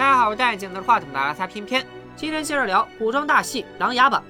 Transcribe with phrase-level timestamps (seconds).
[0.00, 1.86] 大家好，我是戴眼镜拿着话筒的阿萨偏偏。
[2.16, 4.24] 今天接着聊古装大戏《琅琊榜》。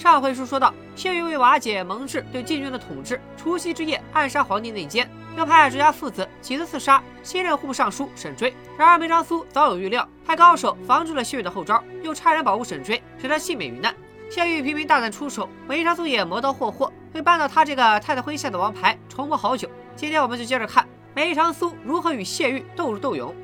[0.00, 8.54] 上回书说到，谢玉为瓦解蒙挚对禁军的统治，除夕之夜暗杀皇帝内奸，又派朱家父子几次刺杀新任户部尚书沈追。
[8.78, 13.92] 然而梅长苏早有预料，派高手防住了谢玉的后招，又差人保护沈追，使他幸免于难。
[14.30, 19.68] 谢玉频频大胆出手，梅长苏也磨刀霍霍，为扳倒他这个太子麾下的王牌筹谋好久。
[19.96, 23.34] 今天我们就接着看梅长苏如何与谢玉斗智斗勇。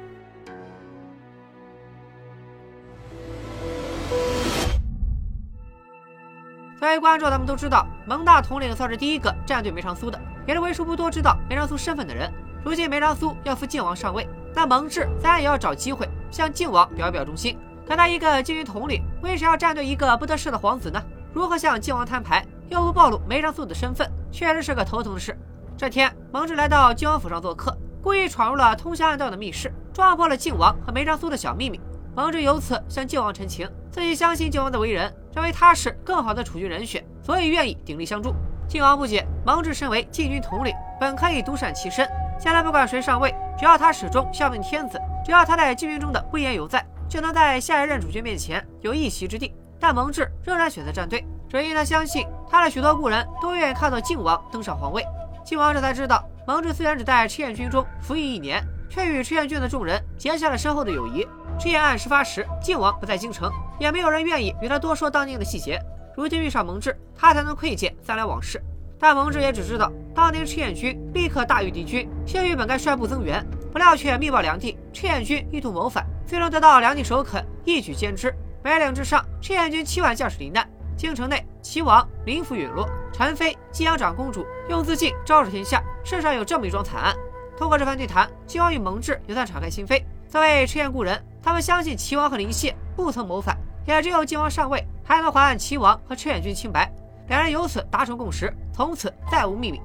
[6.85, 12.31] 作为观众，咱们都知道蒙大统领算是第一个站队梅长苏的，也是为数不多知道梅长苏身份的人。
[12.63, 17.59] 如今梅长苏要扶靖王上位，那蒙挚自然也要找机会向靖王表表忠心。
[17.89, 21.03] 可他一个禁军统领，为啥要站队一个不得势的皇子呢？
[21.33, 25.35] 如何向靖王摊牌，又不暴露梅长苏的身份，确实是个头疼的事。
[25.79, 31.81] 这天，蒙挚来到靖王府上做客，故意闯入了通向暗道的密室，撞破了靖王和梅长苏的小秘密。
[32.15, 35.13] 蒙挚由此向靖王陈情，自己相信靖王的为人。
[35.35, 38.33] 认为他是更好的储君人选，所以愿意鼎力相助。
[38.69, 49.53] 靖王不解，蒙挚身为禁军统领，本可以独善其身，将来不管谁上位，只要他始终效命天子，只要他在禁军中的威严犹在，就能在下一任主君面前有一席之地。
[49.81, 55.05] 但蒙挚仍然选择站队，只因他相信他的许多故人都愿意看到靖王登上皇位。
[55.45, 61.27] 靖王这才知道，蒙挚虽然只在赤焰军中服役一年，却与赤焰军的众人结下了深厚的友谊。
[61.59, 63.51] 赤焰案事发时，靖王不在京城。
[63.79, 65.81] 也没有人愿意与他多说当年的细节。
[66.17, 68.63] 如今遇上蒙挚，他才能窥见三两往事。
[69.01, 78.33] 但蒙挚也只知道，当年赤焰军立刻大于敌军，谢玉本该率部增援，不料却密报梁帝，赤焰军意图谋反，最终得到梁帝首肯，一举歼之。
[78.63, 80.65] 白岭之上，赤焰军七万将士罹难；
[80.97, 87.13] 京城内，齐王林府陨落，陈妃、晋阳长公主用自尽昭示天下，世上有这么一桩惨案。
[87.59, 90.03] 通过这番对谈，靖王与蒙挚也算敞开心扉。
[90.29, 93.55] 作为赤焰故人，他们相信齐王和林谢不曾谋反。
[93.87, 96.91] 也只有晋王上位，才能还齐王和赤焰军清白。
[97.29, 99.79] 两人由此达成共识，从此再无秘密。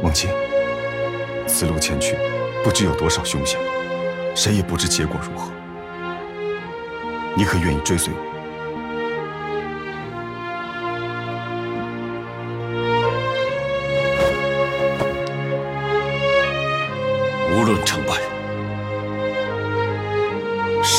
[0.00, 0.30] 梦清，
[1.48, 2.16] 此路前去，
[2.62, 3.58] 不知有多少凶险，
[4.36, 5.50] 谁也不知结果如何。
[7.36, 8.20] 你可愿意追随我？
[17.56, 18.33] 无论成败。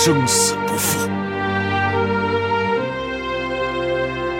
[0.05, 1.09] 生死不负。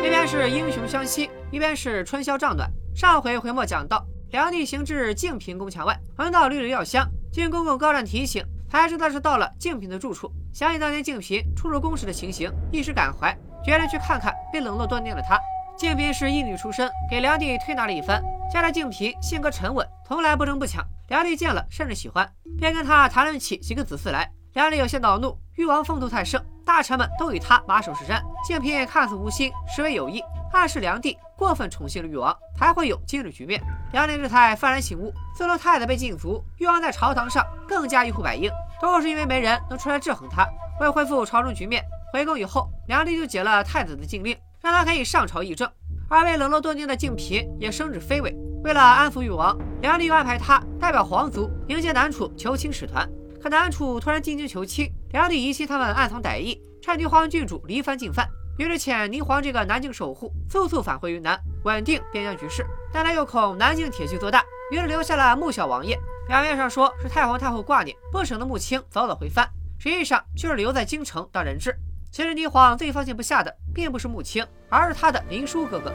[0.04, 2.70] 一边是英雄相惜，一边是春宵帐暖。
[2.96, 10.32] 上回回末讲到，梁帝行至静嫔宫墙外，闻到绿缕药香，晋公公高湛提醒，才知道是到了静嫔的住处。
[10.54, 15.40] 想起当年静嫔出入宫时的情形，一时感怀，决定去看看被冷落多年的她。
[15.76, 18.22] 静嫔是义女出身，给梁帝推拿了一番。
[18.54, 24.32] 加上静嫔性格沉稳，从来不争不抢，梁帝见了甚是喜欢，便跟她谈论起几个子嗣来。
[24.56, 28.22] 梁帝有些恼怒，誉王风头太盛，大臣们都与他马首是瞻。
[28.48, 30.24] 静嫔看似无心，实为有意，
[30.54, 33.62] 暗示梁帝过分宠幸了誉王，才会有今日局面。
[33.92, 38.50] 梁帝这才幡然醒悟，自从太子被禁足，誉王在朝堂上更加一呼百应，
[38.82, 40.48] 都是因为没人能出来制衡他。
[40.80, 41.84] 为恢复朝中局面，
[42.14, 45.70] 回宫以后，梁帝就解了太子的禁令，让他可以上朝议政。
[46.10, 48.34] 而被冷落多年的静嫔也升至妃位。
[48.64, 53.06] 为了安抚誉王，梁帝又安排他代表皇族迎接南楚求亲使团。
[53.46, 62.66] 可南楚突然进京求亲，两女疑心他们暗藏歹意，趁霓凰郡主离藩进犯，于是遣霓凰这个南境守护速速返回云南，稳定边疆局势。
[62.92, 65.96] 但他又恐南境铁骑做大，于是留下了穆小王爷。
[66.28, 71.78] 表面上说是太皇太后挂念，不省得穆青早早回藩，实际上就是留在京城当人质。
[72.12, 75.94] 其实霓凰最放心不下的，并不是穆青，而是他的林殊哥哥。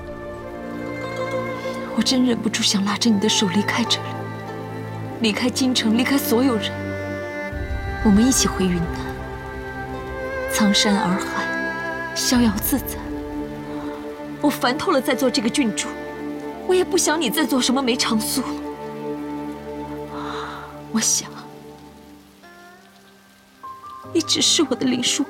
[1.96, 4.06] 我真忍不住想拉着你的手离开这里，
[5.20, 6.79] 离开京城，离开所有人。
[8.02, 8.84] 我们一起回云南，
[10.50, 12.96] 苍山洱海，逍遥自在。
[14.40, 15.86] 我烦透了再做这个郡主，
[16.66, 18.42] 我也不想你再做什么梅长苏。
[20.92, 21.28] 我想，
[24.14, 25.22] 你只是我的林殊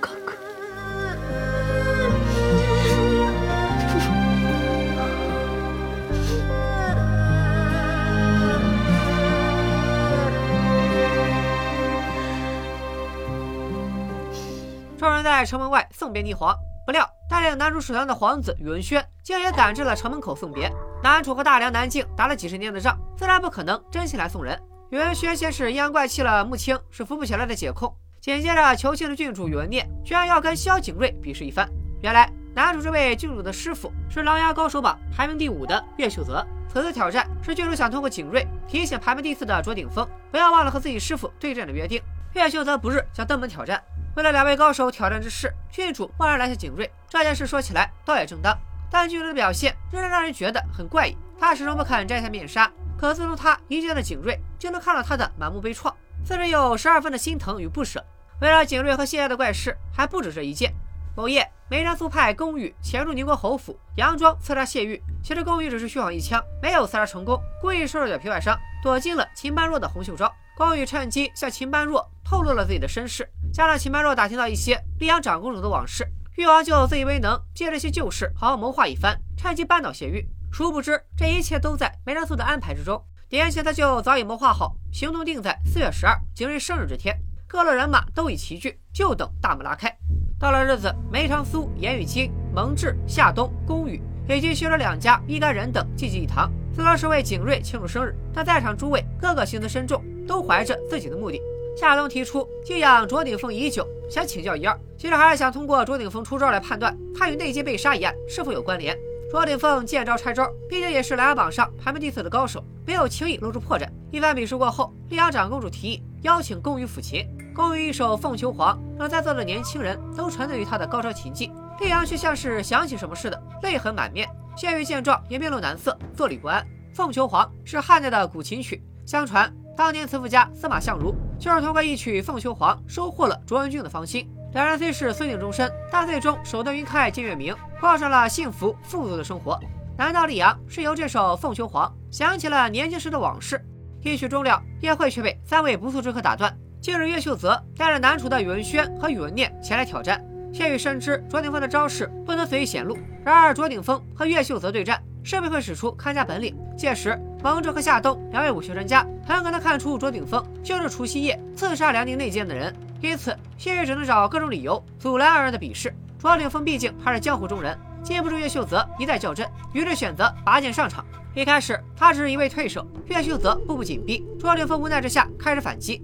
[15.00, 15.24] 众人。
[15.24, 16.54] 在城门外送别霓凰，
[16.84, 20.70] 不料带领男主使团的皇子宇文轩竟也赶至了城门口送别。
[21.02, 24.58] 男主和大梁、南境打了几十年的仗，自然不可能真心来送人。
[24.90, 27.94] 宇文轩先是阴阳怪气了穆青，是扶不起来的解控。
[28.20, 31.66] 紧接着求亲的郡主宇文念居然要跟萧景睿比试一番。
[32.02, 42.02] 原来男主这位郡主的师傅是琅琊高手榜排名第五的岳秀泽，此次挑战是郡主想通过景睿提醒排名第四的卓鼎峰，不要忘了和自己师傅对战的约定。
[42.34, 43.82] 岳秀泽不日想登门挑战，
[44.16, 46.90] 为了两位高手挑战之事，郡主贸然拦下景睿。
[47.08, 48.56] 这件事说起来倒也正当，
[48.90, 51.16] 但郡主的表现仍然让人觉得很怪异。
[51.38, 55.92] 他始终不肯摘下面纱，可自从他一见了景睿，就能看到他的满目悲怆，
[56.24, 58.04] 似是有十二分的心疼与不舍。
[58.40, 60.72] 为了景睿和谢家的怪事，还不止这一件。
[61.16, 65.02] 某夜，梅长苏派宫羽潜入宁国侯府，佯装刺杀谢玉。
[65.22, 70.32] 其实宫羽只是虚晃一枪，没有刺杀成功，故意受了点皮外伤，躲进了秦般若的红袖招。
[70.56, 76.06] 宫羽趁机向秦般若透露了自己的身世，加上秦般若打听到一些溧阳长公主的往事，
[76.36, 80.26] 玉王就自以为能借这些旧事好好谋划一番，趁机扳倒谢玉。
[80.52, 83.02] 殊不知，这一切都在梅长苏的安排之中。
[83.28, 87.16] 点起他就早已谋划好，行动定在四月十二，景睿生日这天。
[87.46, 89.92] 各路人马都已齐聚，就等大幕拉开。
[90.38, 101.40] 到了日子，梅长苏、严雨金、蒙挚、夏冬、宫羽以及薛者两家一干人等聚集一堂，虽说是为景睿庆祝生日，但在场诸位个个心思深重，都怀着自己的目的。
[101.76, 108.96] 夏冬提出敬仰卓鼎峰已久，想请教一二，其实还是想通过卓鼎峰出招来判断他与那劫被杀一案是否有关联。
[109.30, 113.88] 卓鼎峰见招拆招，毕竟也是琅琊榜上排名第四的高手，没有轻易露出破绽。
[114.10, 117.24] 一番比试过后，溧阳长公主提议邀请宫羽抚琴。
[117.54, 121.52] 宫羽一首《凤求凰》，让在座的年轻人都沉醉于他的高超琴技。
[121.78, 124.28] 溧阳却像是想起什么似的，泪痕满面。
[124.56, 126.62] 谢玉见状也面露难色，坐立不安。
[126.92, 134.28] 《凤求凰》是汉代的古琴曲，相传当年词赋家司马相如就是通过一曲《凤求凰》收获了卓文君的芳心。
[134.52, 139.58] 两人虽是私定终身，但最终手段云开见月明，过上了幸福富足的生活。
[139.96, 143.64] 难道李阳是由这首《凤求凰》想起了年轻时的往事？
[144.02, 146.54] 一曲终了，宴会却被三位不速之客打断。
[146.82, 150.22] 近日，岳秀泽带着南楚的宇文轩和宇文念前来挑战。
[150.52, 156.54] 谢宇深知卓鼎峰的招式不能随意显露，然而卓鼎峰和岳秀泽对战，势必会使出看家本领。
[156.76, 165.94] 届时，王哲和夏冬两位武学专家很可能看出卓鼎峰就是除夕夜刺杀梁宁内奸的人，因此谢玉只能找各种理由阻拦二人的比试。
[166.18, 171.04] 卓鼎峰毕竟还是江湖中人，禁不住岳秀泽一再较真，于是选择拔剑上场。
[171.34, 176.02] 一开始，他只是一味退守，岳秀泽步步紧逼，卓鼎峰无奈之下开始反击。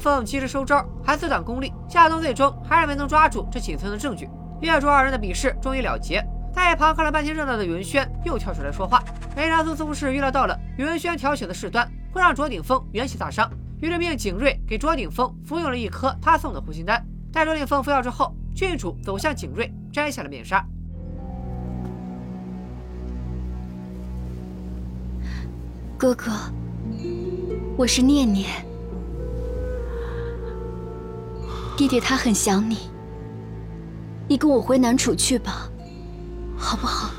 [0.00, 1.72] 凤及时收招，还自断功力。
[1.88, 4.28] 夏冬最终还是没能抓住这仅存的证据。
[4.60, 6.24] 岳卓二人的比试终于了结。
[6.52, 9.02] 在一旁看了半天热闹的宇文轩又跳出来说话。
[9.36, 13.48] 梅长苏似乎是预料到了宇文轩挑起的事端会让卓鼎峰元气大伤，
[13.80, 17.04] 于是命景睿给卓鼎峰服用了一颗他送的护心丹。
[17.32, 20.66] 待卓鼎峰服药之后，郡主走向景睿，摘下了面纱。
[25.96, 26.32] 哥哥，
[27.76, 28.48] 我是念念，
[31.80, 32.76] 弟弟他很想你，
[34.28, 35.66] 你跟我回南楚去吧，
[36.54, 37.10] 好不好？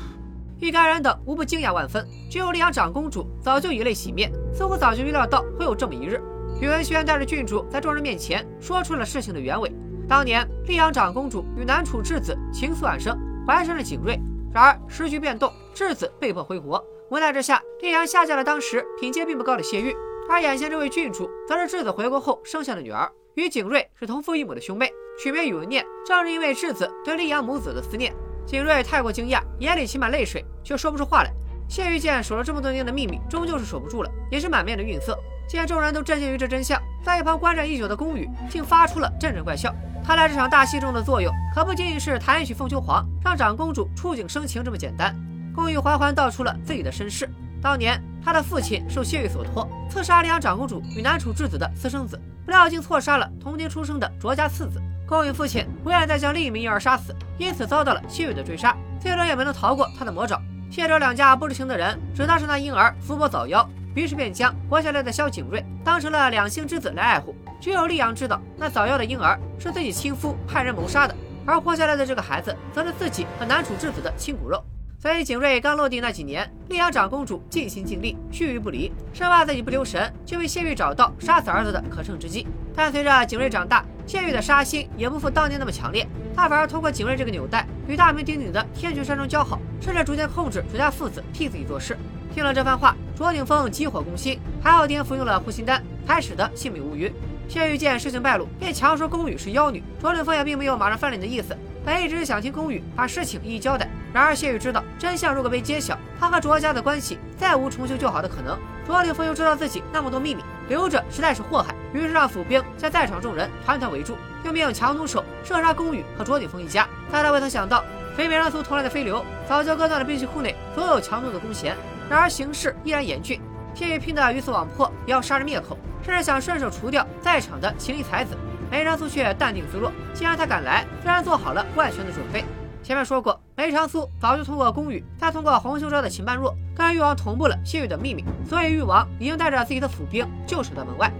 [0.60, 6.22] 一干人等无不惊讶万分，只有溧阳长公主早就以泪洗面，似乎早就预料到会有这么一日。
[6.60, 9.68] 宇文轩带着郡主在众人面前说出了事情的原委。
[10.08, 14.16] 当年溧阳长公主与南楚质子情愫暗生，怀上了景睿。
[14.54, 16.80] 然而时局变动，质子被迫回国。
[17.10, 19.92] 无奈之下，溧阳下嫁了当时品阶并不高的谢玉。
[20.30, 25.82] 而眼前这位郡主，则是质子回国后生下的女儿，与景睿是同父异母的兄妹，取名宇文念。
[26.06, 28.12] 正是因为质子对溧阳母子的思念，
[28.46, 31.32] 景睿太过惊讶，眼里噙满泪水，却说不出话来。
[31.66, 35.18] 谢玉见守了这么多年的秘密，终究是守不住了，也是满面的愠色。
[35.48, 39.74] 见众人都震惊于这真相，在一旁观战已久的宫羽竟发出了阵阵怪笑。
[40.04, 45.14] 他在这场大戏中的作用，可不仅仅是弹一曲《凤求凰》，让长公主触景生情这么简单。
[45.54, 47.30] 宫羽缓缓道出了自己的身世：
[47.62, 54.82] 当年他的父亲受谢玉所托，刺杀丽阳长公主与南楚质子的私生子，不料竟错杀了同年出生的卓家次子。
[55.06, 60.40] 宫羽父亲不愿再将另一名婴儿杀死，因此遭到了谢玉的追杀，最终也没能逃过他的魔爪。
[60.70, 63.64] 谢卓两家不知情的人，只当是那婴儿福薄早夭。
[63.94, 67.36] 于是便将活下来的萧景睿当成了两性之子来爱护。
[67.60, 71.14] 只有丽阳知道，那早夭的婴儿是自己亲夫派人谋杀的，
[71.44, 74.64] 而活下来的这个孩子，则是自己和南楚质子的亲骨肉。
[75.02, 82.46] 所以景睿刚落地那几年，溧阳长公主尽心尽力，须臾不离，生怕自己不留神就被谢玉找到杀死儿子的可乘之机。
[82.72, 86.06] 但随着景睿长大，谢玉的杀心也不复当年那么强烈，
[86.36, 91.98] 他反而通过景睿这个纽带，与大名鼎鼎的天泉山庄交好，甚至逐渐控制卓家父子替自己做事。
[92.32, 97.12] 听了这番话，卓鼎峰急火攻心，还好爹服用了护心丹，才使得性命无虞。
[97.48, 99.82] 谢玉见事情败露，便强说宫羽是妖女。
[100.00, 108.56] 卓鼎峰也并没有马上翻脸的意思，本一直想听宫羽把事情一一交代，然而谢玉知道真相如果被揭晓，他和卓家的关系再无重修旧好的可能。
[108.86, 116.88] 卓鼎峰又知道自己那么多秘密，留着实在是祸害，于是让府兵将在场众人团团围住，又命强弩手射杀宫羽和卓鼎峰一家。
[117.10, 117.84] 但他未曾想到，
[118.16, 121.76] 非美人族投来的飞流早就割断了兵器库内所有强弩的弓弦，
[122.08, 123.40] 然而形势依然严峻，
[123.74, 128.36] 谢玉拼得鱼死网破，也要杀人灭口，甚至想顺手除掉在场的青衣才子。
[128.72, 132.42] 梅长苏却淡定自若，既然他敢来，自然做好了万全的准备。
[132.82, 141.12] 前面说过，梅长苏早就通过宫羽，再通过洪秀昭的秦般若，跟誉王同步了谢玉的秘密，所以誉王已经带着自己的府兵就守在门外。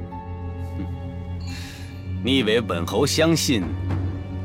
[2.25, 3.63] 你以为本侯相信，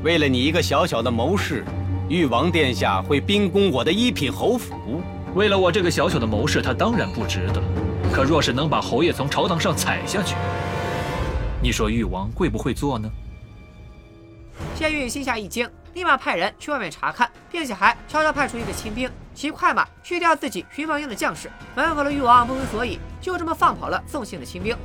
[0.03, 1.63] 为了你一个小小的谋士，
[2.09, 5.01] 誉王殿下会兵攻我的一品侯府？
[5.33, 7.63] 为了我这个小小的谋士，他当然不值得。
[8.11, 10.35] 可若是能把侯爷从朝堂上踩下去，
[11.61, 13.09] 你说誉王会不会做呢？
[14.75, 21.51] 谢玉心下一惊，立马派人去外面查看，并且还悄悄派出一个亲兵骑快马去掉自己巡防营的将士。
[21.75, 24.75] 门口的誉王不明所以，就这么放跑了送信的亲兵。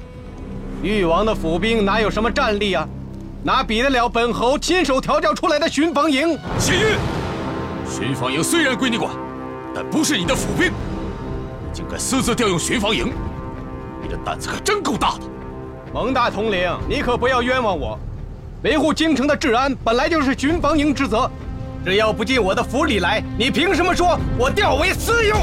[0.82, 2.88] 誉王的府兵哪有什么战力啊？
[3.44, 6.38] 哪比得了本侯亲手调教出来的巡防营？
[6.58, 6.96] 谢玉，
[7.86, 9.14] 巡防营虽然归你管，
[9.74, 10.72] 但不是你的府兵，
[11.72, 13.12] 竟敢私自调用巡防营，
[14.02, 15.31] 你的胆子可真够大的！
[15.92, 17.98] 蒙大统领，你可不要冤枉我！
[18.62, 21.30] 维护京城的治安本来就是巡防营之责，
[21.84, 25.38] 只要不进我的府里来，你凭什么说我调为私用？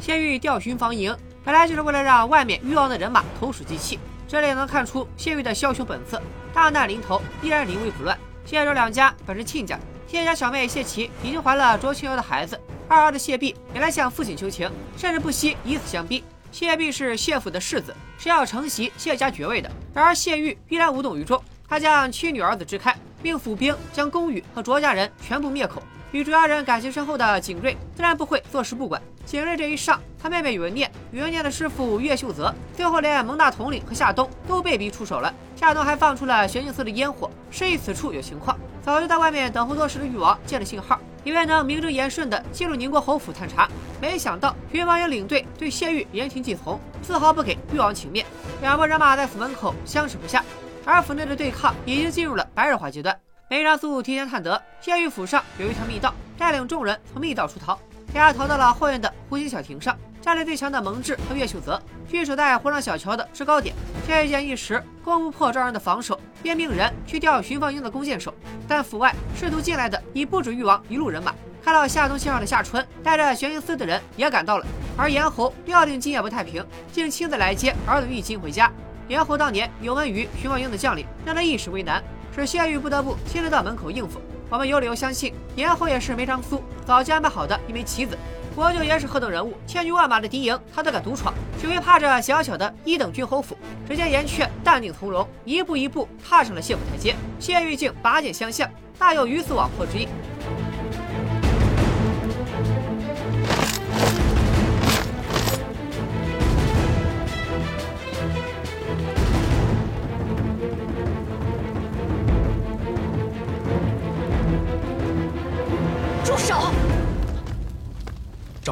[0.00, 4.00] 谢玉调巡防营，本来就是为了让外面誉王的人马投鼠忌器。
[4.26, 6.20] 这里也能看出谢玉的枭雄本色，
[6.52, 8.18] 大难临头依然临危不乱。
[8.44, 12.58] 谢卓两家本是亲家，谢家小妹谢琪已经怀了卓清瑶的孩子，
[12.88, 16.24] 二儿的谢弼也来向父亲求情，甚至不惜以死相逼。
[16.54, 19.68] 谢弼是谢府的世子，是要承袭谢家爵位的。
[19.92, 25.82] 然而谢玉依然无动于衷，他将妻女儿子支开，并府兵将宫羽和卓家人全部灭口。
[26.12, 29.02] 与卓家人感情深厚的景睿自然不会坐视不管。
[29.26, 35.34] 景睿这一上，他妹妹宇文念、宇文念的师傅岳秀泽，最后连蒙大统领和夏冬都被逼出手了。
[35.56, 38.56] 夏冬还放出了玄镜寺的烟火，示意此处有情况。
[38.84, 41.00] 早就在外面等候多时的誉王接了信号。
[41.24, 43.66] 以为能名正言顺地进入宁国侯府探查，
[43.98, 48.26] 没想到巡防营领队对谢玉言听计从，丝毫不给誉王情面。
[48.60, 50.44] 两拨人马在府门口相持不下，
[50.84, 53.18] 而府内的对抗已经进入了白热化阶段。
[53.48, 57.78] 梅长苏提前探得谢玉府上有一条密道，带领众人从密道出逃。
[58.12, 61.78] 俩逃到了后院的湖心小亭上，战力最强的蒙挚和岳秀泽
[62.08, 63.74] 据守在湖上小桥的制高点。
[64.06, 68.32] 谢玉见一时攻不破赵人的防守，便命人去调巡防营的弓箭手。
[68.66, 71.34] 但府外试图进来的已不止誉王一路人马。
[71.62, 74.64] 看到夏冬信号的夏春带着玄英司的人也赶到了，
[74.96, 78.72] 而严侯料定今夜不太平，竟亲自来接儿子玉京回家。
[79.08, 82.02] 严侯当年有恩于巡防营的将领，让他一时为难，
[82.34, 84.22] 使谢玉不得不亲自到门口应付。
[84.48, 88.16] 我们有理由相信，严侯也是梅长苏早就安排好的一枚棋子。
[88.54, 93.58] 国舅爷是何等人物，千军万马的敌营他都敢独闯，只为怕这小小的一等军侯府。
[93.88, 97.16] 只见严雀淡定从容，一步一步踏上了谢府台阶。
[97.40, 100.06] 谢玉竟拔剑相向，大有鱼死网破之意。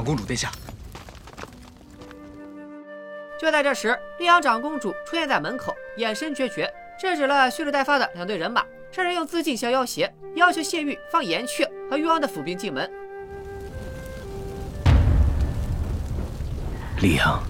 [0.02, 0.50] 长公主殿下，
[3.40, 6.68] 就在这时，丽阳长公主出现在门口，眼神决绝，
[6.98, 12.90] 制止了蓄势待发的两队人马，甚至用自尽相要挟，要求谢玉放岩雀和誉王的府兵进门。
[17.00, 17.40] 丽阳，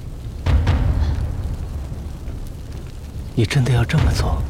[3.35, 4.43] 你真的要这么做？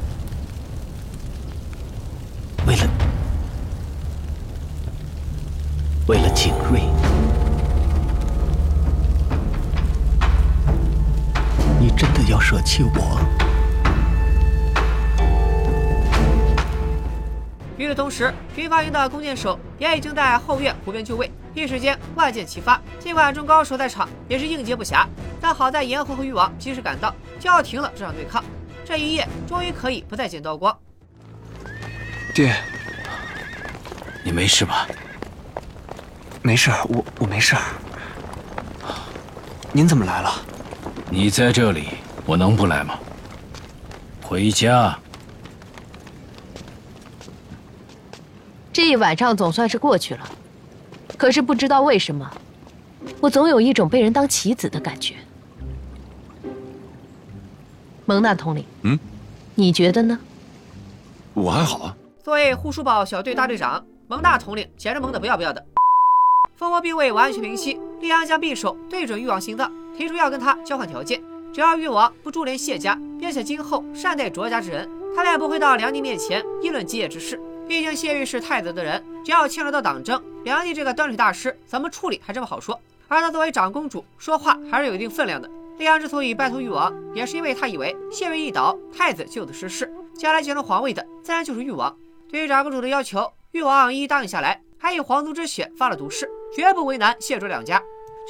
[2.66, 2.82] 为了
[6.08, 6.80] 为了景睿，
[11.96, 13.20] 真的要舍弃我？
[17.76, 22.80] 与此同时，巡防营的弓箭手也已经在后院湖边就位，一时间万箭齐发。
[23.00, 25.04] 尽管众高手在场，也是应接不暇。
[25.40, 28.44] 但好在严侯和誉王及时赶到，叫停了这场对抗。
[28.84, 30.76] 这一夜终于可以不再见刀光。
[32.34, 32.54] 爹，
[34.24, 34.86] 你没事吧？
[36.40, 37.56] 没事，我我没事。
[39.72, 40.30] 您怎么来了？
[41.12, 41.88] 你在这里，
[42.24, 42.98] 我能不来吗？
[44.22, 44.98] 回家。
[48.72, 50.26] 这一晚上总算是过去了，
[51.18, 52.26] 可是不知道为什么，
[53.20, 55.16] 我总有一种被人当棋子的感觉。
[58.06, 58.98] 蒙大统领，嗯，
[59.54, 60.18] 你觉得呢？
[61.34, 61.96] 我还好啊。
[62.24, 65.62] 作为护书堡小队大队长，蒙大统领简直萌的不要不要的。
[66.56, 71.22] 蜂窝并未完全平息，利安将匕首对准欲望心脏，提出要跟他交换条件：
[71.52, 77.40] 只要誉王不株连谢家，并且今后善待卓家之人，他便不会到梁帝面前议论基业之事。
[77.68, 82.78] 毕竟谢玉是太子的人，只要牵扯到党争，梁帝这个端水大师怎么处理还真不好说。
[83.08, 85.48] 而他作为长公主，说话还是有一定分量的。
[85.78, 91.94] 利昂之所以拜托誉王，也是因为他以为谢玉一倒，太子就此失势，将来继承皇位的自然就是誉王。
[92.30, 97.82] 对于长公主的要求，誉王一一答应下来，还以皇族之血发了毒誓，绝不为难谢卓两家。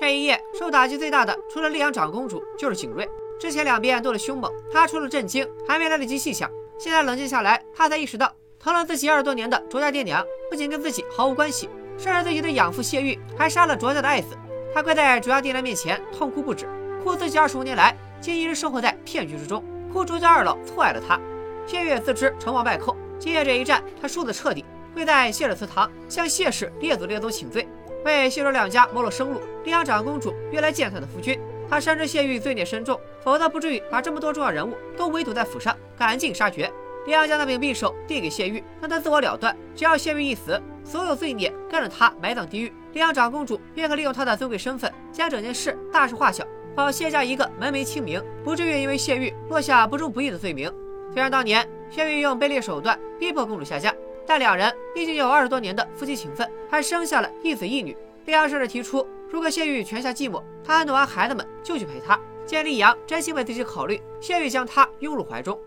[0.02, 3.08] 这一夜受打击最大的，除了利昂长公主，就是景睿。
[3.38, 6.50] 之前两边斗得凶猛，他除了震惊，还没来得及细想。
[6.76, 14.36] 现在冷静下来，他才意识到，疼了自己二十多年的卓家爹娘，不仅跟自己毫无关系，甚至自己的养父谢玉还杀了卓家的爱子。
[14.74, 16.66] 他跪在卓家爹娘面前痛哭不止。
[17.04, 21.16] 哭自己二十五年来竟一直生活在骗局之中，哭卓家二老错爱了他。
[21.64, 27.68] 谢月自知成王败寇，今夜这一战他输得彻底，跪在谢氏祠堂向谢氏列祖列宗请罪，
[28.04, 29.40] 为谢卓两家谋了生路。
[29.64, 36.70] 丽阳长公主约来见他的夫君，他深知谢玉罪孽深重，否则不至于把这么多重要人物都围堵在府上，赶尽杀绝。
[37.06, 42.72] 丽阳将那柄匕首递给谢玉，让他自我了断，只要谢玉一死，所有罪孽跟着他埋葬地狱。
[42.92, 46.44] 丽阳长公主便可利用她的尊贵身份，将整件事大事化小。
[46.74, 50.72] 保谢家一个门楣清明，不至于因为谢玉落下不忠不义的罪名。
[51.12, 53.92] 虽然当年谢玉用卑劣手段逼迫公主下嫁，
[54.26, 57.96] 但两人毕竟有二十多年的夫妻情分，还生下了一子一女。
[58.24, 62.18] 利阳甚至提出，如果谢玉泉下寂寞，他安顿完孩子们就去陪她。
[62.46, 65.58] 见利阳真心为自己考虑，谢玉将他拥入怀中。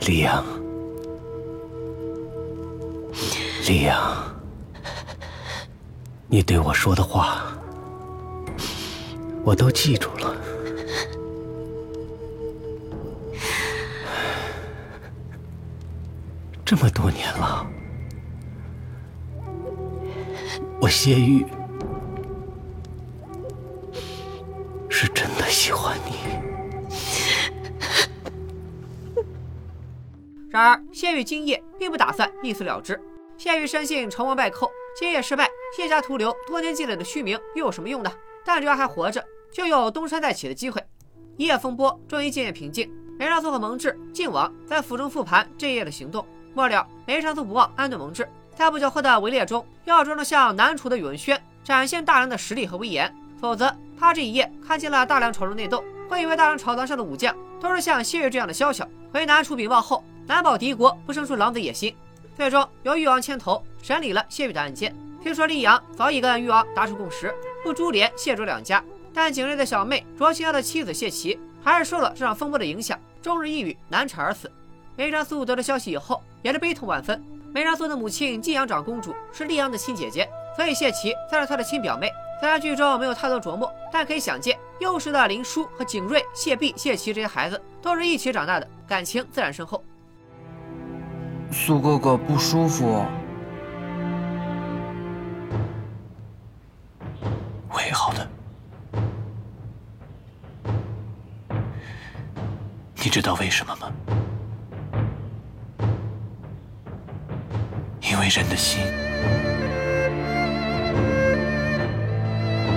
[0.00, 0.44] 李阳。
[3.66, 4.00] 李阳，
[6.28, 7.46] 你对我说的话，
[9.46, 10.36] 我都记住了。
[16.64, 17.64] 这么多年了，
[20.80, 21.46] 我谢玉
[24.88, 26.16] 是真的喜欢你。
[30.50, 33.00] 然而，谢玉今夜并不打算一死了之。
[33.38, 38.10] 谢玉深信成王败寇，今夜失败，谢家徒留多年积累的虚名又有什么用呢？
[38.44, 40.82] 但只要还活着，就有东山再起的机会。
[41.36, 46.26] 一夜风波终于渐渐平静，梅长苏和蒙挚、靖王在府中复盘这一夜的行动。
[46.54, 53.14] 末了，梅长苏不忘安顿蒙挚，在不久后的围猎中，要装得像南楚的宇文轩，展现大梁的实力和威严。
[53.38, 58.88] 否则，他这一夜看见了大梁朝中内斗，会以为大梁朝堂上的武将都是像谢玉这样的宵小。
[59.12, 61.94] 回南楚禀报后，难保敌国不生出狼子野心。
[62.34, 64.94] 最终由誉王牵头审理了谢玉的案件。
[65.22, 68.82] 听说溧阳早已跟誉王达成共识，不株连谢卓两家。
[69.16, 74.52] 但景睿的小妹卓清瑶的妻子谢琪还是受了这场风波的影响，终日抑郁难产而死。
[74.94, 77.24] 梅长苏得到消息以后也是悲痛万分。
[77.50, 82.10] 梅长苏的母亲晋阳长公主是溧阳的亲姐姐，所以谢琪算是她的亲表妹。
[82.40, 89.82] 虽然剧中没有太多琢磨，但可以想见，幼时的林殊和景睿、谢弼、谢琪这些孩子都是一起长大的，感情自然深厚。
[91.50, 93.02] 苏哥哥不舒服，
[103.16, 103.90] 知道为什么吗？
[108.02, 108.84] 因为人的心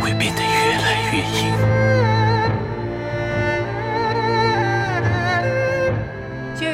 [0.02, 1.54] 会变得越来越硬。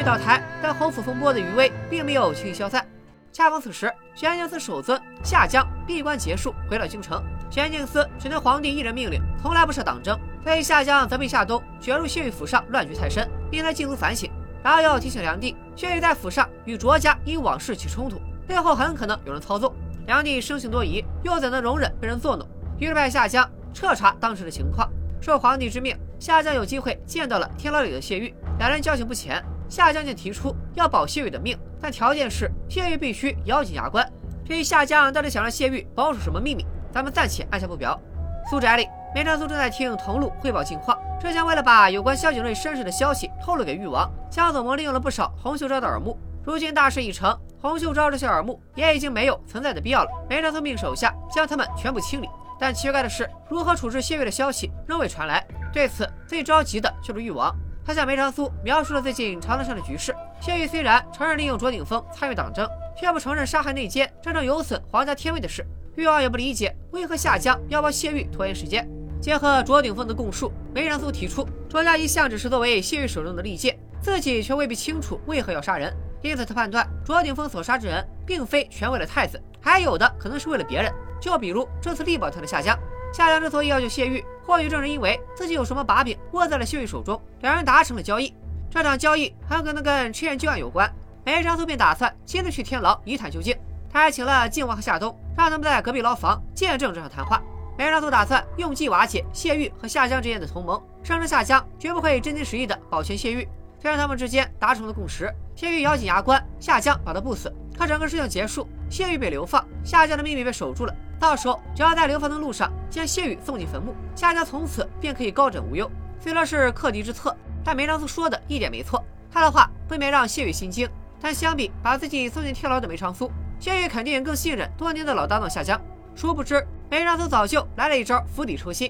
[0.06, 2.86] 倒台，但侯府风波的余威并没有轻易消散。
[3.34, 7.20] 恰逢此时，玄镜司首尊夏江闭关结束，回了京城。
[7.50, 10.16] 玄镜司只能皇帝一人命令，从来不设党争。
[10.44, 14.30] 被夏江责备夏冬卷入谢玉府上乱局太深，令他禁足反省。
[14.64, 19.74] 然后又提醒梁帝，谢玉在府上与卓家因往事起冲突，背后很可能有人操纵。
[20.08, 22.48] 梁帝生性多疑，又怎能容忍被人作弄？
[22.80, 24.90] 于是派夏江彻查当时的情况。
[25.22, 29.44] 受皇帝之命，夏江有机会见到了天牢里的谢玉，两人交情不浅。
[29.68, 34.08] 夏将竟提出要保谢玉的命，但条件是谢玉必须咬紧牙关。
[34.46, 38.00] 至于夏江到底想让谢玉保守什么秘密，咱们暂且按下不表。
[38.48, 41.00] 苏宅里，梅长苏正在听桐路汇报近况。
[41.22, 46.20] 之前为了把有关萧景睿身世的消息透露给誉王，江总盟利用了不少洪秀昭的耳目。
[46.44, 50.10] 如今大事已成，洪秀昭这些耳目也已经没有存在的必要了。
[50.30, 52.28] 梅长苏命手下将他们全部清理。
[52.60, 55.42] 但奇怪的是，如何处置谢玉的消息仍未传来。
[55.72, 57.56] 对此，最着急的就是誉王。
[57.86, 60.14] 他向梅长苏描述了最近朝堂上的局势。
[60.42, 62.68] 谢玉虽然承认利用卓鼎峰参与党争，
[63.00, 65.66] 却不承认杀害内奸真正有损皇家天位的事。
[65.96, 68.86] 誉王也不理解为何夏江要帮谢玉拖延时间。
[69.26, 80.94] 结合卓鼎峰的供述，梅长苏提出，卓家一向只是作为谢玉手中的利剑，自己却未必清楚为何要杀人，因此他判断卓鼎峰所杀之人，并非全为了太子，还有的可能是为了别人。
[81.20, 82.78] 就比如这次力保他的夏江，
[83.12, 88.32] 夏江之所以要救谢玉，或许正是因为自己有什么把柄握在了谢玉手中，两人达成了交易。
[88.70, 90.88] 这场交易很可能跟赤焰旧案有关，
[91.24, 93.58] 梅长苏便打算亲自去天牢一探究竟。
[93.92, 97.42] 他还请了靖王和夏冬，让他们在隔壁牢房见证这场谈话。
[97.78, 103.48] 梅长苏打算用计瓦解谢玉和夏江之间的同盟，声称夏江绝不会真心实意的保全谢玉。
[103.82, 107.54] 虽然他们之间达成了共识，谢玉咬紧牙关，夏江保他不死。
[107.78, 110.96] 可整个事情结束，谢玉被流放，夏江的秘密被守住了。
[111.20, 115.90] 到时候只要在流放的路上将谢玉送进坟墓，夏江从此便可以高枕无忧。
[116.20, 117.36] 虽说是克敌之策。
[117.68, 120.88] 但梅长苏说的一点没错，他的话未免让谢玉心惊。
[121.20, 125.82] 但相比把自己送进天牢的梅长苏，谢玉肯定更信任多年的老搭档夏江。
[126.16, 128.90] 殊不知，梅长苏早就来了一招釜底抽薪。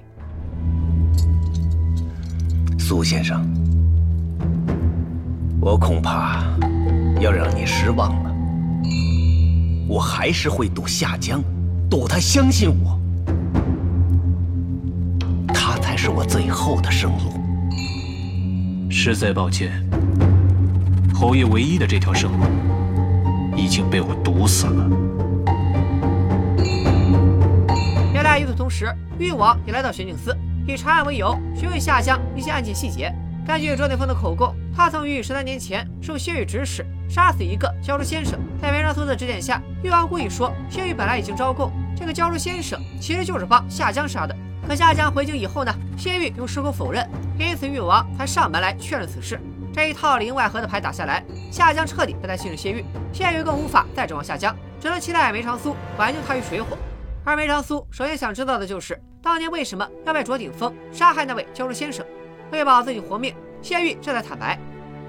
[2.77, 3.43] 苏先生，
[5.59, 6.43] 我恐怕
[7.19, 8.31] 要让你失望了。
[9.87, 11.41] 我还是会赌夏江，
[11.89, 12.99] 赌他相信我，
[15.47, 17.41] 他才是我最后的生路。
[18.87, 19.83] 实在抱歉，
[21.11, 22.45] 侯爷唯一的这条生路
[23.57, 25.14] 已经被我堵死了。
[28.39, 30.35] 与此同时，誉王也来到玄镜司，
[30.67, 33.13] 以查案为由询问夏江一些案件细节。
[33.47, 38.39] 根据卓鼎峰的口供，他曾于十三年前受谢玉指使杀死一个教书先生。
[38.59, 44.35] 在梅长苏的指点下，誉王故意说谢玉本来已经招供，这个教书先生其实就是帮夏江杀的。
[44.67, 49.39] 可夏江回京以后呢，谢玉又矢口否认，因此誉王才上门来确认此事。
[49.71, 56.75] 这一套里应外合的牌打下来，夏江彻底不再信任谢玉，谢玉更无法再指望夏江，只能期待梅长苏挽救他于水火。
[57.27, 62.05] 而梅长苏首先想知道的就是当年为什么要拜卓鼎峰杀害那位教书先生。
[62.51, 63.33] 为保自己活命，
[63.63, 64.59] 谢玉这才坦白，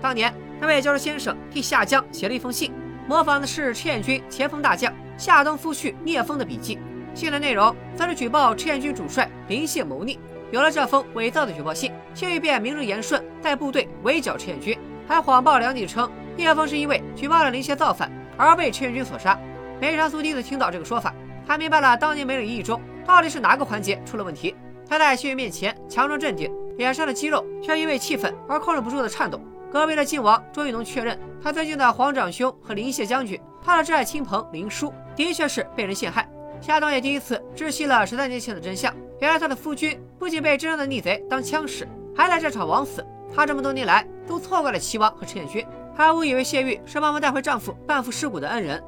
[0.00, 2.72] 当年那位教书先生替夏江写了一封信，
[3.06, 6.78] 模仿的是赤焰军前锋大将夏登夫婿聂风的笔记。
[7.14, 10.18] 信的内容则是举报赤焰军主帅林谢谋逆。
[10.50, 19.38] 有了这封伪造的举报信，谢玉便名正言顺带部队围剿赤焰军，还谎报梁帝称聂风是因为举报了林谢造反而被赤焰军所杀。
[19.78, 21.14] 梅长苏第一次听到这个说法，
[21.46, 24.54] 他明白了当年梅里一役中到底是哪个环节出了问题。
[24.88, 29.40] 他在谢玉面前强装镇定，脸上的肌肉却因为气愤而控制不住的颤抖。
[29.70, 36.28] 隔壁的靖王终于能确认，他尊敬的皇长兄和林谢将军，他的挚爱亲朋林殊，的确是被人陷害。
[36.60, 38.94] 夏冬也第一次知悉了十三年前的真相。
[39.20, 43.04] 原来他的夫君不仅被真正的逆贼当枪使，还在这场枉死。
[43.34, 48.82] 他这么多年来都错怪了齐王和赤焰军，还误以为谢玉是帮忙带回丈夫半副尸骨的恩人。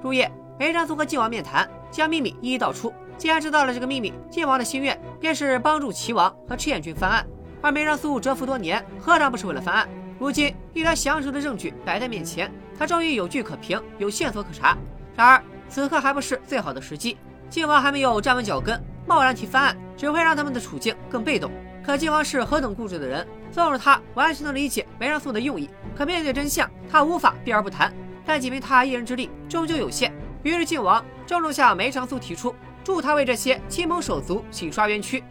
[0.00, 2.92] 入夜，梅长苏和晋王面谈，将秘密一一道出。
[3.16, 7.26] 既然知道了这个秘密，晋王的心愿便是帮助齐王和赤焰军翻案。
[7.62, 9.88] 而梅长苏蛰伏多年，何尝不是为了翻案？
[10.18, 14.76] 如今一条详实的证据摆在面前，他终于有据可凭，有线索可查。
[15.16, 15.42] 然而。
[15.70, 17.16] 此刻还不是最好的时机，
[17.48, 21.50] 靖王还没有站稳脚跟，贸然提翻案，只会让他们的处境更被动。
[21.82, 27.90] 可靖王是何等固执的人，纵使他完全能理解梅长苏的用意，可面对真相，他无法避而不谈。
[28.26, 30.12] 但仅凭他一人之力，终究有限。
[30.42, 35.22] 于是晋王郑重向梅长苏提出，助他为这些亲朋手足洗刷冤屈。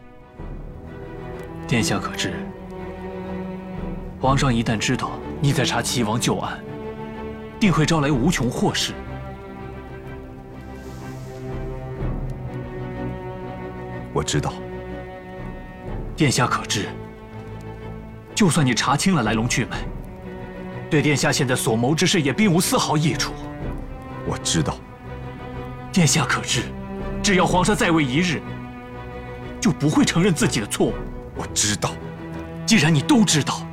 [1.66, 2.32] 殿下可知，
[4.20, 6.62] 皇上一旦知道你在查齐王旧案，
[7.58, 8.92] 定会招来无穷祸事。
[14.12, 14.52] 我知道，
[16.16, 16.86] 殿下可知？
[18.34, 19.76] 就算你查清了来龙去脉，
[20.88, 23.32] 对殿下现在所谋之事也并无丝毫益处。
[24.26, 24.76] 我知道，
[25.92, 26.62] 殿下可知？
[27.22, 28.40] 只要皇上在位一日，
[29.60, 30.94] 就不会承认自己的错误。
[31.36, 31.90] 我知道，
[32.64, 33.66] 既然你都知道，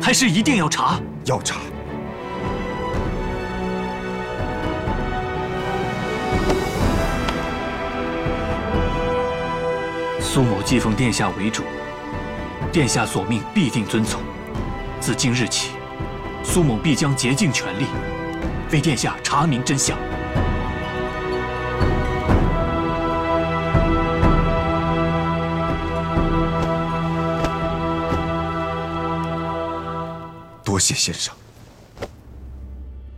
[0.00, 1.00] 还是一定要查？
[1.24, 1.56] 要查。
[10.20, 11.64] 苏某既奉殿下为主，
[12.70, 14.20] 殿下所命必定遵从。
[15.00, 15.70] 自今日起，
[16.44, 17.86] 苏某必将竭尽全力，
[18.70, 19.98] 为殿下查明真相。
[30.98, 31.34] 先生。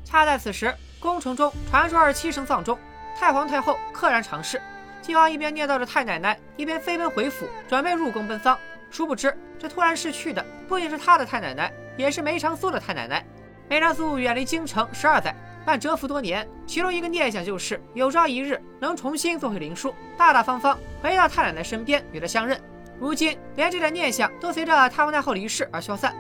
[0.04, 2.78] 恰在此时，宫城中传出二十七声丧钟，
[3.18, 4.60] 太皇太后溘然长逝。
[5.00, 8.58] 晋王一边念叨着太奶奶，一边飞奔回府，准备入宫奔丧。
[8.90, 13.24] 殊不知，这突然逝去的不仅是他的太奶奶，也是梅长苏的太奶奶。
[13.68, 22.60] 梅长苏远离京城十二载，但蛰伏多年，其中一个念想就是有朝一日能重新做回灵书，大大方方回到太奶奶身边与她相认。
[22.98, 26.14] 如今连这点念想都随着太皇太后离世而消散。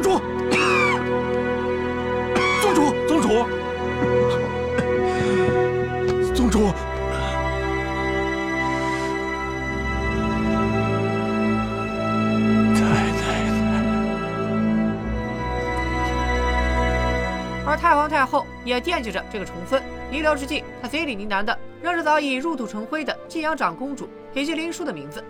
[0.02, 0.18] 宗主，
[2.62, 3.44] 宗主，宗主，
[6.34, 6.72] 宗主。
[17.66, 25.22] 而太皇太后也惦记着这个重孙，弥留之际，她嘴里呢喃的仍是早已入土成灰的晋阳长公主以及林殊的名字。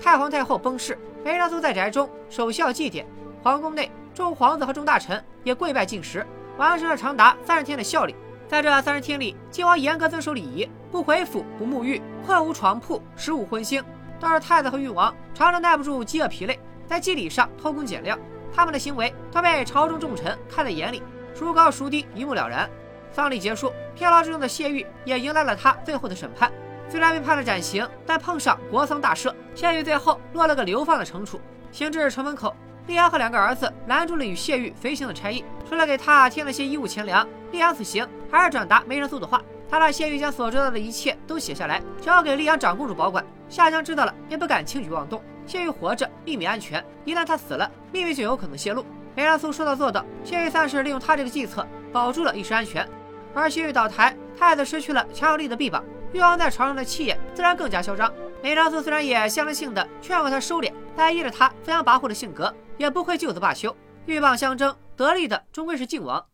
[0.00, 3.06] 太皇太后崩逝，梅长苏在宅中守孝祭典，
[3.44, 6.26] 皇宫内众皇子和众大臣也跪拜进食，
[6.56, 8.16] 完成了长达三十天的孝礼。
[8.48, 13.84] 在这三十天里，晋王严格遵守礼仪，不回府，不沐浴，困无床铺，食无荤腥。
[14.18, 18.18] 倒是太子和誉王常常耐不住饥饿疲累，在祭礼上偷工减料，
[18.50, 21.02] 他们的行为都被朝中重臣看在眼里。
[21.34, 22.66] 孰高孰低，一目了然。
[23.12, 26.50] 丧礼结束，飘牢之中的谢玉也迎来了他最后的审判。
[26.88, 31.38] 虽然被判了斩刑，但碰上国丧大赦，谢玉最后落了个流放的惩处。
[31.70, 32.54] 行至城门口，
[32.86, 39.42] 丽阳和两个儿子拦住了与谢玉随行的差役，除了给他添了些衣物钱粮，丽阳此行还是转达梅长苏的话。
[39.70, 43.24] 他让谢玉将所知道的一切都写下来，交给丽阳长公主保管。
[43.48, 45.20] 夏江知道了，也不敢轻举妄动。
[45.46, 48.84] 谢玉活着，秘密安全；一旦他死了，秘密就有可能泄露。
[49.16, 52.86] 梅长苏说到做到，谢玉算是利用他这个计策保住了一时安全。
[53.34, 58.12] 而谢玉倒台，太子失去了强有力的臂膀，誉王在朝上的气焰自然更加嚣张。
[58.42, 63.74] 梅长苏虽然也象征性的劝过他收敛，但依着他飞扬跋扈的性格，也不会就此罢休。
[64.06, 66.24] 鹬蚌相争，得利的终归是靖王。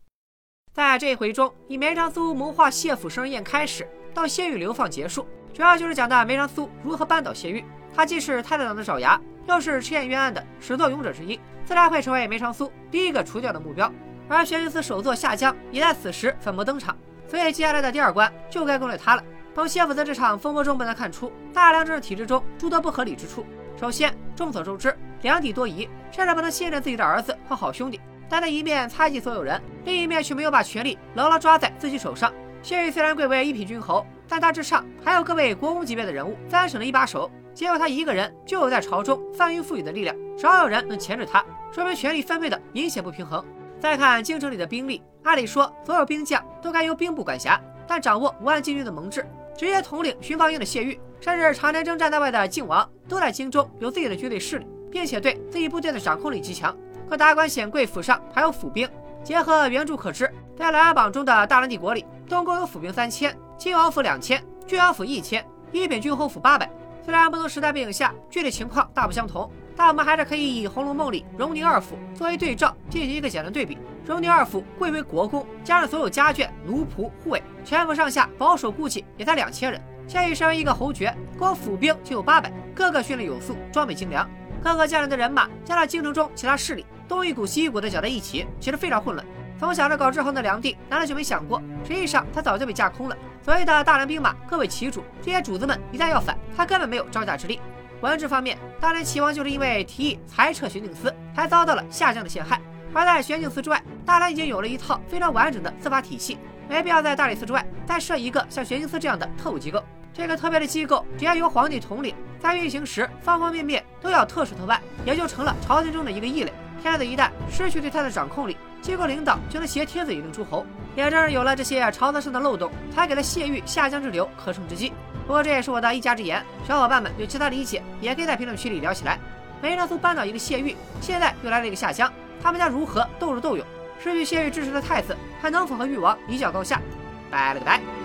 [0.73, 7.63] 在这一回中，以梅长苏谋划谢府生日宴开始，到谢玉流放结束，主要就是讲的梅长苏如何扳倒谢玉。
[7.93, 11.39] 他既是太子党的爪牙，又是赤焰冤案的始作俑者之一。
[11.65, 13.91] 自然会成为梅长苏第一个除掉的目标，
[14.27, 19.23] 而玄云寺首座夏江也在此时粉墨登场，所以接下来的第二关就该攻略他了。
[19.53, 23.45] 从谢府在这场风波中不难看出，大梁政治体制中诸多不合理之处。
[23.81, 32.31] 首先，众所周知，梁帝多疑，甚至不能信任自己的儿子和好兄弟，但他一面猜忌所有人，另一面却没有把权力牢牢抓在自己手上。
[32.61, 37.31] 谢玉虽然贵为一品君侯，但大致上还有各位国公级别的人物三省的一把手。
[37.55, 43.43] 结果他一个人就有在朝中翻云覆雨的力量，少有人能钳制他，说明权力分配的明显不平衡。
[43.79, 49.25] 再看京城里的兵力，按理说所有兵将都该由兵部管辖，但掌握五万禁军的蒙挚，
[49.57, 56.75] 直接统领巡防营的谢玉，甚至常年征战在外的靖王，都在京中有自己的军队势力，并且对自己部队的掌控力极强。
[57.07, 58.89] 可达官显贵府上还有府兵，
[59.23, 66.67] 结合原著可知，在琅琊榜中的大梁帝国里，东宫有府兵三千，靖王府两千，郡王府一千，一品郡侯府八百。
[67.03, 73.77] 虽然不同时代背景下具体情况大不相同，但我们还是可以以《红楼梦》里荣宁二府作为对照，进行一个简单对比。
[74.05, 79.79] 荣宁二府贵为国公，加上所有家眷、奴仆、护卫，全府上下保守估计也才两千人。
[80.11, 84.29] 谢玉身为一个侯爵，光府兵就有八百，个个训练有素，装备精良。
[84.61, 89.25] 各个将领的人马加上京城中其他势力，东一股西一股的搅在一起，其实非常混乱。
[89.57, 93.15] 从小着搞制衡的梁帝，难道就没想过，实际上他早就被架空了？
[93.41, 97.61] 所谓的大梁兵马各为其主，这些主子们一旦要反，他根本没有招架之力。
[98.01, 102.59] 文治方面，大梁齐王就是因为提议裁撤玄镜司，才遭到了下降的陷害。
[102.93, 109.81] 而在玄镜司之外，大梁已经有了一套非常完整的司法体系，没必要在大理寺之外再设一个像玄镜司这样的特务机构。
[110.13, 116.51] 这个特别的机构只要由皇帝统领，在运行时方方面面都要特事特办，也就成了朝廷中的一个异类。
[116.81, 120.65] 天子一旦失去对他的掌控力，机构领导就能挟天子以令诸侯。
[120.95, 124.91] 也正是有了这些朝堂上的漏洞，才给了谢玉下江之流可乘之机。
[125.25, 129.17] 不过这也是我的一家之言，小伙伴们有其他理解，也可以在评论区里聊起来。
[129.61, 133.65] 梅长苏扳倒一个谢玉，现在又来了一个下江，他们将如何斗智斗勇？
[134.03, 136.81] 失去谢玉支持的太子，还能否和誉王一较高下？
[137.29, 138.00] 拜了个拜。